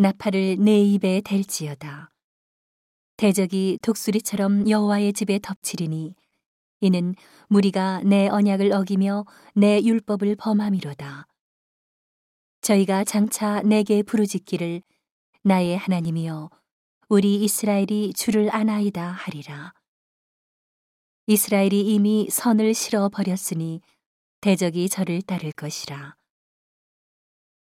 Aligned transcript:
나팔을 0.00 0.58
내 0.60 0.80
입에 0.80 1.20
댈지어다. 1.24 2.12
대적이 3.16 3.80
독수리처럼 3.82 4.70
여호와의 4.70 5.12
집에 5.12 5.40
덮치리니 5.42 6.14
이는 6.82 7.16
무리가 7.48 8.02
내 8.04 8.28
언약을 8.28 8.70
어기며 8.70 9.26
내 9.56 9.82
율법을 9.82 10.36
범함이로다. 10.36 11.26
저희가 12.60 13.02
장차 13.02 13.60
내게 13.62 14.04
부르짖기를 14.04 14.82
나의 15.42 15.76
하나님이여 15.76 16.48
우리 17.08 17.42
이스라엘이 17.42 18.12
주를 18.14 18.54
아나이다 18.54 19.04
하리라. 19.04 19.72
이스라엘이 21.26 21.92
이미 21.92 22.28
선을 22.30 22.72
실어 22.72 23.08
버렸으니 23.08 23.80
대적이 24.42 24.90
저를 24.90 25.22
따를 25.22 25.50
것이라. 25.50 26.14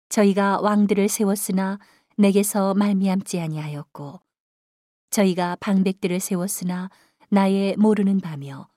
저희가 0.09 0.59
왕들을 0.59 1.07
세웠으나 1.07 1.79
내게서 2.17 2.73
말미암지 2.75 3.39
아니하였고 3.39 4.21
저희가 5.09 5.57
방백들을 5.59 6.19
세웠으나 6.19 6.89
나의 7.29 7.75
모르는 7.77 8.19
바며 8.19 8.69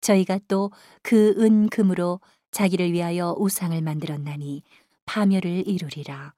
저희가 0.00 0.38
또 0.48 0.70
그 1.02 1.34
은금으로 1.38 2.20
자기를 2.50 2.92
위하여 2.92 3.34
우상을 3.38 3.80
만들었나니 3.80 4.62
파멸을 5.06 5.66
이루리라. 5.66 6.34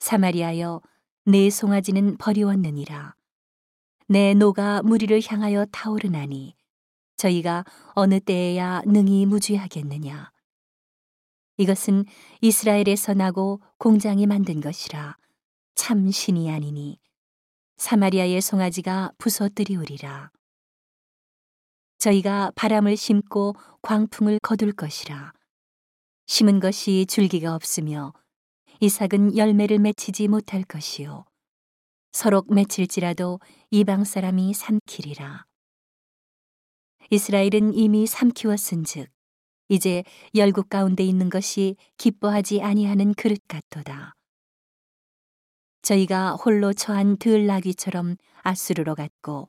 사마리아여 0.00 0.82
내 1.24 1.48
송아지는 1.48 2.18
버리웠느니라. 2.18 3.14
내 4.08 4.34
노가 4.34 4.82
무리를 4.82 5.18
향하여 5.26 5.64
타오르나니 5.66 6.54
저희가 7.16 7.64
어느 7.94 8.20
때에야 8.20 8.82
능히 8.84 9.24
무죄하겠느냐. 9.24 10.33
이것은 11.56 12.04
이스라엘에서 12.40 13.14
나고 13.14 13.60
공장이 13.78 14.26
만든 14.26 14.60
것이라 14.60 15.16
참 15.74 16.10
신이 16.10 16.50
아니니 16.50 16.98
사마리아의 17.76 18.40
송아지가 18.40 19.12
부서뜨리우리라. 19.18 20.30
저희가 21.98 22.52
바람을 22.54 22.96
심고 22.96 23.54
광풍을 23.82 24.38
거둘 24.42 24.72
것이라. 24.72 25.32
심은 26.26 26.60
것이 26.60 27.06
줄기가 27.08 27.54
없으며 27.54 28.12
이삭은 28.80 29.36
열매를 29.36 29.78
맺히지 29.78 30.28
못할 30.28 30.62
것이요. 30.64 31.24
서로 32.12 32.44
맺힐지라도 32.48 33.40
이방 33.70 34.04
사람이 34.04 34.54
삼키리라. 34.54 35.44
이스라엘은 37.10 37.74
이미 37.74 38.06
삼키웠은즉 38.06 39.13
이제 39.68 40.04
열국 40.34 40.68
가운데 40.68 41.04
있는 41.04 41.30
것이 41.30 41.76
기뻐하지 41.96 42.62
아니하는 42.62 43.14
그릇 43.14 43.40
같도다. 43.48 44.14
저희가 45.82 46.32
홀로 46.34 46.72
처한 46.72 47.16
들나귀처럼 47.18 48.16
아수르로 48.42 48.94
갔고 48.94 49.48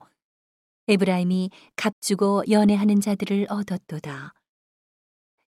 에브라임이 0.88 1.50
값주고 1.76 2.44
연애하는 2.50 3.00
자들을 3.00 3.46
얻었도다. 3.48 4.32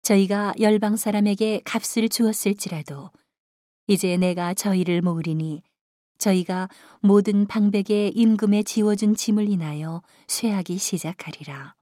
저희가 0.03 0.55
열방 0.61 0.97
사람에게 0.97 1.61
값을 1.65 2.09
주었을지라도 2.09 3.11
이제 3.89 4.17
내가 4.17 4.55
저희를 4.55 5.03
모으리니 5.03 5.63
저희가 6.19 6.69
모든 7.01 7.47
방백의 7.47 8.13
임금에 8.15 8.63
지워준 8.63 9.17
짐을 9.17 9.49
인하여 9.49 10.03
쇠하기 10.29 10.79
시작하리라. 10.79 11.75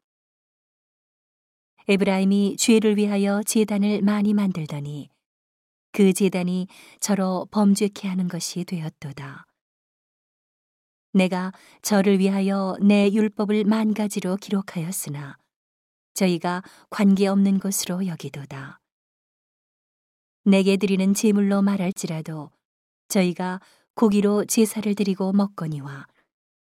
에브라임이 1.86 2.56
죄를 2.56 2.96
위하여 2.96 3.42
제단을 3.42 4.00
많이 4.00 4.32
만들더니 4.32 5.10
그 5.92 6.12
제단이 6.14 6.66
저로 6.98 7.46
범죄케 7.50 8.08
하는 8.08 8.26
것이 8.26 8.64
되었도다. 8.64 9.46
내가 11.12 11.52
저를 11.82 12.18
위하여 12.18 12.76
내 12.80 13.10
율법을 13.12 13.64
만 13.64 13.92
가지로 13.92 14.36
기록하였으나 14.36 15.36
저희가 16.14 16.62
관계없는 16.90 17.60
것으로 17.60 18.06
여기도다. 18.06 18.80
내게 20.44 20.76
드리는 20.76 21.12
제물로 21.12 21.60
말할지라도 21.62 22.50
저희가 23.08 23.60
고기로 23.94 24.46
제사를 24.46 24.92
드리고 24.94 25.32
먹거니와 25.32 26.06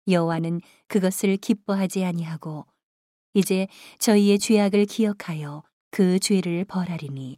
여호와는 0.07 0.61
그것을 0.87 1.37
기뻐하지 1.37 2.03
아니하고 2.05 2.65
이제 3.35 3.67
저희의 3.99 4.39
죄악을 4.39 4.85
기억하여 4.85 5.61
그 5.91 6.19
죄를 6.19 6.63
벌하리니 6.63 7.37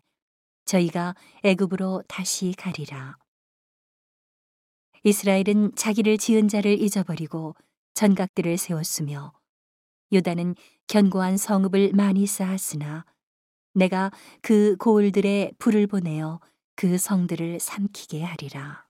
저희가 0.66 1.16
애굽으로 1.44 2.04
다시 2.08 2.54
가리라. 2.56 3.18
이스라엘은 5.04 5.74
자기를 5.76 6.20
지은 6.20 6.50
자를 6.50 6.80
잊어버리고 6.80 7.56
전각들을 7.96 8.58
세웠으며 8.58 9.34
유다는 10.12 10.56
견고한 10.86 11.36
성읍을 11.36 11.94
많이 11.94 12.28
쌓았으나 12.28 13.04
내가 13.74 14.12
그 14.42 14.76
고을들의 14.78 15.54
불을 15.58 15.88
보내어 15.88 16.40
그 16.76 17.00
성들을 17.00 17.60
삼키게 17.60 18.24
하리라. 18.24 18.87